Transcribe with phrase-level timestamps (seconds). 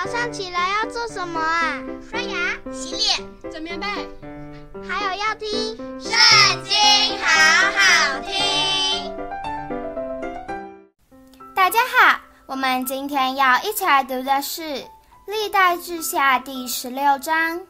[0.00, 1.82] 早上起来要做什么啊？
[2.08, 3.86] 刷牙、洗脸、整棉被，
[4.88, 6.12] 还有要听《圣
[6.62, 6.72] 经》，
[7.20, 7.26] 好
[7.74, 9.12] 好听。
[11.52, 14.62] 大家好，我们今天要一起来读的是
[15.26, 17.60] 《历代志下》第十六章。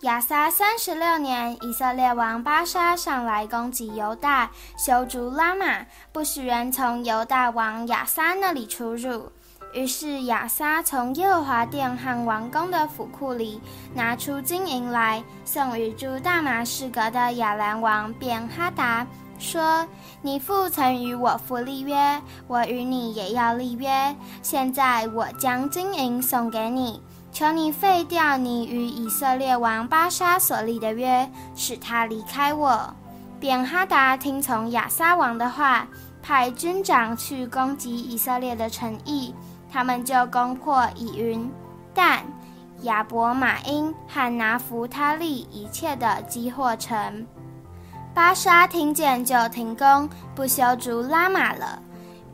[0.00, 9.30] 亚撒三十六年，以色列王巴沙上来攻击犹大，修筑拉玛，不许人从犹大王亚撒那里出入。
[9.72, 13.60] 于是亚撒从耶和华殿和王宫的府库里
[13.94, 19.06] 拿出金银来，送与住大马士革的亚兰王便哈达，
[19.38, 19.86] 说
[20.22, 24.14] ：“你父曾与我父立约，我与你也要立约。
[24.42, 27.00] 现在我将金银送给你，
[27.30, 32.92] 求你废掉你与以色列王巴沙所立的约，使他离开我。”
[33.38, 35.86] 便哈达听从亚撒王的话，
[36.20, 39.32] 派军长去攻击以色列的城邑。
[39.70, 41.50] 他们就攻破以云、
[41.94, 42.24] 但、
[42.82, 47.26] 亚伯玛因和拿弗他利一切的基货城。
[48.12, 51.80] 巴沙听见就停工，不修筑拉玛了。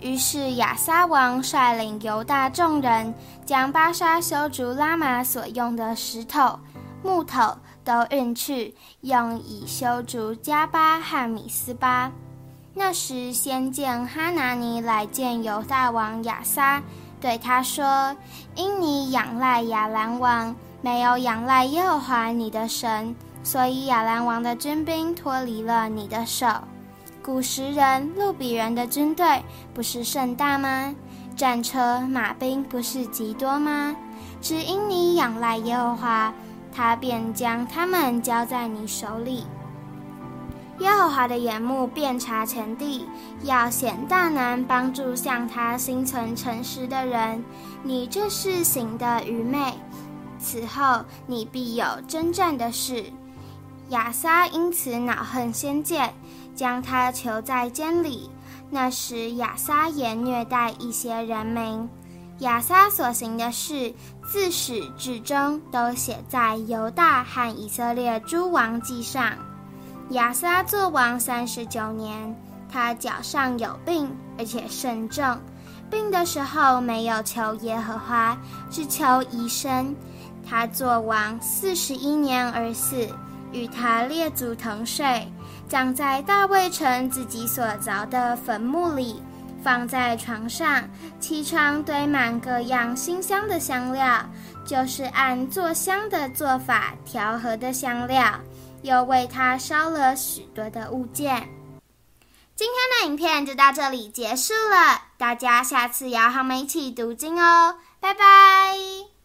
[0.01, 6.59] 于是亚撒王率领犹大众人，将巴沙修筑拉玛所用的石头、
[7.03, 12.11] 木头都运去，用以修筑加巴和米斯巴。
[12.75, 16.83] 那时先见哈拿尼来见犹大王亚撒。
[17.27, 18.15] 对他说
[18.55, 26.47] ：“因你仰赖亚兰王，没有仰赖耶和华你的神，所以亚兰王的军兵脱离了你的手。
[27.25, 29.43] 古时人、路比人的军队
[29.75, 30.95] 不是甚大吗？
[31.35, 33.97] 战车、马兵不是极多吗？
[34.41, 36.33] 只因你仰赖耶和华，
[36.73, 39.45] 他便将他们交在你手里。”
[40.79, 43.07] 耶和华的眼目遍察全地，
[43.43, 47.43] 要显大能帮助向他心存诚实的人。
[47.83, 49.73] 你这事行的愚昧，
[50.39, 53.05] 此后你必有征战的事。
[53.89, 56.13] 亚撒因此恼恨先见，
[56.55, 58.29] 将他囚在监里。
[58.69, 61.89] 那时亚撒也虐待一些人民。
[62.41, 63.95] 亚撒所行的事，
[64.31, 69.33] 自始至终都写在犹大和以色列诸王记上。
[70.11, 72.35] 亚撒作王三十九年，
[72.71, 74.09] 他脚上有病，
[74.39, 75.37] 而且甚重。
[75.91, 78.37] 病的时候没有求耶和华，
[78.71, 79.95] 只求医生。
[80.49, 83.09] 他作王四十一年而死，
[83.51, 85.27] 与他列祖同睡，
[85.69, 89.21] 葬在大卫城自己所凿的坟墓里，
[89.61, 90.85] 放在床上，
[91.19, 94.25] 其床堆满各样馨香的香料，
[94.65, 98.33] 就是按做香的做法调和的香料。
[98.87, 101.49] 又为他烧了许多的物件。
[102.55, 109.16] 今天的影片就到这里结束了，大家下次也要和我们一起读经哦，拜拜。